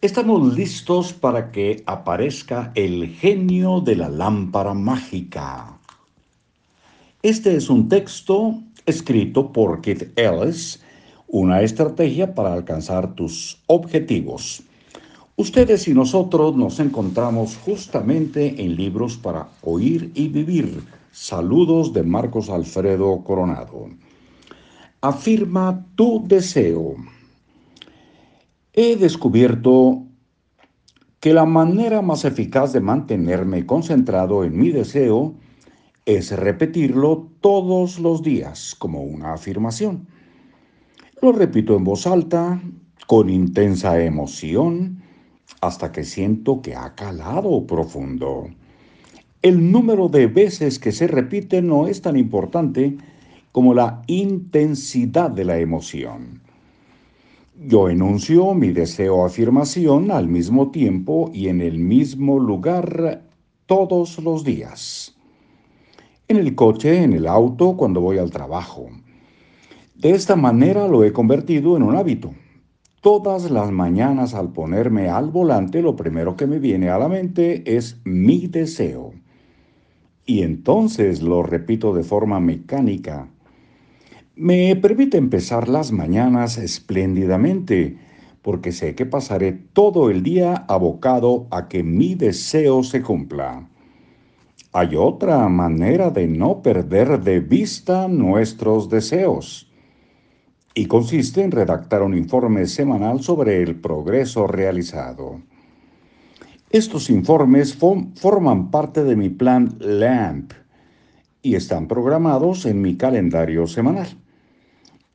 Estamos 0.00 0.54
listos 0.54 1.12
para 1.12 1.50
que 1.50 1.82
aparezca 1.84 2.70
el 2.76 3.08
genio 3.16 3.80
de 3.80 3.96
la 3.96 4.08
lámpara 4.08 4.72
mágica. 4.72 5.76
Este 7.20 7.56
es 7.56 7.68
un 7.68 7.88
texto 7.88 8.54
escrito 8.86 9.52
por 9.52 9.80
Keith 9.80 10.16
Ellis, 10.16 10.80
una 11.26 11.62
estrategia 11.62 12.32
para 12.32 12.52
alcanzar 12.52 13.16
tus 13.16 13.60
objetivos. 13.66 14.62
Ustedes 15.34 15.88
y 15.88 15.94
nosotros 15.94 16.54
nos 16.54 16.78
encontramos 16.78 17.56
justamente 17.56 18.54
en 18.62 18.76
libros 18.76 19.16
para 19.16 19.48
oír 19.62 20.12
y 20.14 20.28
vivir. 20.28 20.80
Saludos 21.10 21.92
de 21.92 22.04
Marcos 22.04 22.50
Alfredo 22.50 23.24
Coronado. 23.24 23.88
Afirma 25.00 25.84
tu 25.96 26.22
deseo. 26.24 26.94
He 28.80 28.94
descubierto 28.94 30.06
que 31.18 31.34
la 31.34 31.46
manera 31.46 32.00
más 32.00 32.24
eficaz 32.24 32.72
de 32.72 32.78
mantenerme 32.78 33.66
concentrado 33.66 34.44
en 34.44 34.56
mi 34.56 34.70
deseo 34.70 35.34
es 36.06 36.30
repetirlo 36.30 37.28
todos 37.40 37.98
los 37.98 38.22
días 38.22 38.76
como 38.78 39.02
una 39.02 39.32
afirmación. 39.32 40.06
Lo 41.20 41.32
repito 41.32 41.74
en 41.74 41.82
voz 41.82 42.06
alta, 42.06 42.62
con 43.08 43.30
intensa 43.30 44.00
emoción, 44.00 45.02
hasta 45.60 45.90
que 45.90 46.04
siento 46.04 46.62
que 46.62 46.76
ha 46.76 46.94
calado 46.94 47.66
profundo. 47.66 48.46
El 49.42 49.72
número 49.72 50.08
de 50.08 50.28
veces 50.28 50.78
que 50.78 50.92
se 50.92 51.08
repite 51.08 51.62
no 51.62 51.88
es 51.88 52.00
tan 52.00 52.16
importante 52.16 52.96
como 53.50 53.74
la 53.74 54.02
intensidad 54.06 55.32
de 55.32 55.44
la 55.46 55.58
emoción. 55.58 56.42
Yo 57.60 57.88
enuncio 57.88 58.54
mi 58.54 58.70
deseo 58.70 59.24
afirmación 59.24 60.12
al 60.12 60.28
mismo 60.28 60.70
tiempo 60.70 61.28
y 61.34 61.48
en 61.48 61.60
el 61.60 61.80
mismo 61.80 62.38
lugar 62.38 63.24
todos 63.66 64.22
los 64.22 64.44
días. 64.44 65.16
En 66.28 66.36
el 66.36 66.54
coche, 66.54 67.02
en 67.02 67.14
el 67.14 67.26
auto, 67.26 67.76
cuando 67.76 68.00
voy 68.00 68.18
al 68.18 68.30
trabajo. 68.30 68.86
De 69.96 70.10
esta 70.10 70.36
manera 70.36 70.86
lo 70.86 71.02
he 71.02 71.12
convertido 71.12 71.76
en 71.76 71.82
un 71.82 71.96
hábito. 71.96 72.30
Todas 73.00 73.50
las 73.50 73.72
mañanas 73.72 74.34
al 74.34 74.52
ponerme 74.52 75.08
al 75.08 75.30
volante, 75.30 75.82
lo 75.82 75.96
primero 75.96 76.36
que 76.36 76.46
me 76.46 76.60
viene 76.60 76.90
a 76.90 76.98
la 76.98 77.08
mente 77.08 77.76
es 77.76 78.00
mi 78.04 78.46
deseo. 78.46 79.14
Y 80.24 80.42
entonces 80.42 81.22
lo 81.22 81.42
repito 81.42 81.92
de 81.92 82.04
forma 82.04 82.38
mecánica 82.38 83.28
me 84.38 84.76
permite 84.76 85.16
empezar 85.16 85.68
las 85.68 85.90
mañanas 85.90 86.58
espléndidamente, 86.58 87.98
porque 88.40 88.70
sé 88.70 88.94
que 88.94 89.04
pasaré 89.04 89.52
todo 89.52 90.10
el 90.10 90.22
día 90.22 90.64
abocado 90.68 91.48
a 91.50 91.66
que 91.66 91.82
mi 91.82 92.14
deseo 92.14 92.84
se 92.84 93.02
cumpla. 93.02 93.68
Hay 94.72 94.94
otra 94.94 95.48
manera 95.48 96.10
de 96.10 96.28
no 96.28 96.62
perder 96.62 97.20
de 97.20 97.40
vista 97.40 98.06
nuestros 98.06 98.88
deseos, 98.88 99.72
y 100.72 100.86
consiste 100.86 101.42
en 101.42 101.50
redactar 101.50 102.02
un 102.02 102.16
informe 102.16 102.66
semanal 102.66 103.20
sobre 103.20 103.60
el 103.60 103.74
progreso 103.74 104.46
realizado. 104.46 105.40
Estos 106.70 107.10
informes 107.10 107.74
forman 107.74 108.70
parte 108.70 109.02
de 109.02 109.16
mi 109.16 109.30
plan 109.30 109.76
LAMP 109.80 110.52
y 111.42 111.56
están 111.56 111.88
programados 111.88 112.66
en 112.66 112.80
mi 112.80 112.96
calendario 112.96 113.66
semanal 113.66 114.06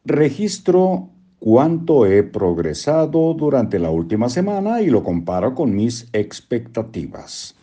registro 0.06 1.10
cuánto 1.40 2.06
he 2.06 2.24
progresado 2.24 3.34
durante 3.34 3.80
la 3.80 3.90
última 3.90 4.30
semana 4.30 4.82
y 4.82 4.88
lo 4.88 5.04
comparo 5.04 5.56
con 5.56 5.76
mis 5.76 6.10
expectativas. 6.14 7.56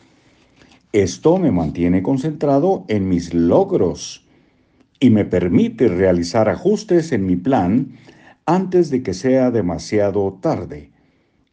Esto 0.92 1.38
me 1.38 1.50
mantiene 1.50 2.02
concentrado 2.02 2.84
en 2.88 3.08
mis 3.08 3.34
logros 3.34 4.26
y 4.98 5.10
me 5.10 5.24
permite 5.24 5.88
realizar 5.88 6.48
ajustes 6.48 7.12
en 7.12 7.26
mi 7.26 7.36
plan 7.36 7.92
antes 8.46 8.90
de 8.90 9.02
que 9.02 9.14
sea 9.14 9.50
demasiado 9.50 10.38
tarde 10.40 10.90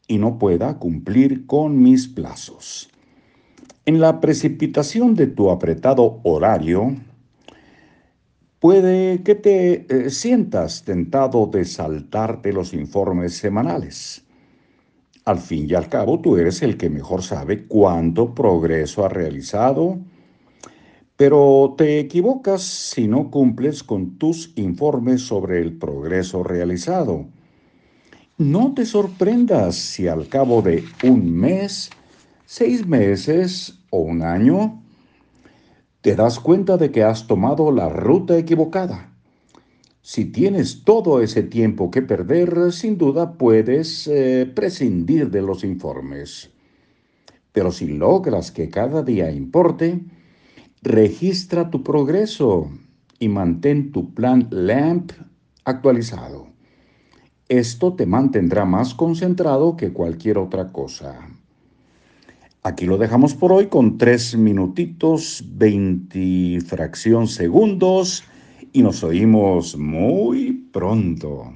y 0.07 0.17
no 0.17 0.39
pueda 0.39 0.79
cumplir 0.79 1.45
con 1.45 1.81
mis 1.81 2.07
plazos. 2.07 2.89
En 3.85 3.99
la 3.99 4.19
precipitación 4.19 5.15
de 5.15 5.27
tu 5.27 5.51
apretado 5.51 6.19
horario, 6.23 6.95
Puede 8.59 9.21
que 9.21 9.35
te 9.35 9.85
eh, 9.87 10.09
sientas 10.09 10.83
tentado 10.83 11.45
de 11.45 11.63
saltarte 11.63 12.51
los 12.51 12.73
informes 12.73 13.35
semanales. 13.37 14.23
Al 15.25 15.37
fin 15.37 15.67
y 15.69 15.75
al 15.75 15.89
cabo, 15.89 16.21
tú 16.21 16.37
eres 16.37 16.63
el 16.63 16.75
que 16.75 16.89
mejor 16.89 17.21
sabe 17.21 17.67
cuánto 17.67 18.33
progreso 18.33 19.05
ha 19.05 19.09
realizado, 19.09 19.99
pero 21.17 21.75
te 21.77 21.99
equivocas 21.99 22.63
si 22.63 23.07
no 23.07 23.29
cumples 23.29 23.83
con 23.83 24.17
tus 24.17 24.53
informes 24.55 25.21
sobre 25.21 25.61
el 25.61 25.77
progreso 25.77 26.41
realizado. 26.41 27.27
No 28.39 28.73
te 28.73 28.85
sorprendas 28.85 29.75
si 29.75 30.07
al 30.07 30.29
cabo 30.29 30.63
de 30.63 30.83
un 31.03 31.31
mes, 31.31 31.91
seis 32.45 32.87
meses 32.87 33.79
o 33.91 33.99
un 33.99 34.23
año, 34.23 34.81
te 36.07 36.15
das 36.15 36.39
cuenta 36.39 36.77
de 36.77 36.89
que 36.89 37.03
has 37.03 37.27
tomado 37.27 37.69
la 37.69 37.89
ruta 37.89 38.37
equivocada. 38.37 39.13
Si 40.01 40.23
tienes 40.23 40.85
todo 40.85 41.19
ese 41.19 41.43
tiempo 41.43 41.91
que 41.91 42.01
perder, 42.01 42.71
sin 42.71 42.97
duda 42.97 43.33
puedes 43.33 44.07
eh, 44.07 44.49
prescindir 44.55 45.29
de 45.31 45.41
los 45.41 45.65
informes. 45.65 46.49
Pero 47.51 47.73
si 47.73 47.87
logras 47.87 48.53
que 48.53 48.69
cada 48.69 49.03
día 49.03 49.33
importe, 49.33 49.99
registra 50.81 51.69
tu 51.69 51.83
progreso 51.83 52.71
y 53.19 53.27
mantén 53.27 53.91
tu 53.91 54.13
plan 54.13 54.47
LAMP 54.49 55.11
actualizado. 55.65 56.47
Esto 57.49 57.95
te 57.95 58.05
mantendrá 58.05 58.63
más 58.63 58.93
concentrado 58.93 59.75
que 59.75 59.91
cualquier 59.91 60.37
otra 60.37 60.71
cosa. 60.71 61.36
Aquí 62.63 62.85
lo 62.85 62.97
dejamos 62.97 63.33
por 63.33 63.51
hoy 63.51 63.67
con 63.67 63.97
tres 63.97 64.35
minutitos, 64.35 65.43
20 65.47 66.59
fracción 66.61 67.27
segundos 67.27 68.23
y 68.73 68.81
nos 68.81 69.03
oímos 69.03 69.77
muy 69.77 70.67
pronto. 70.71 71.53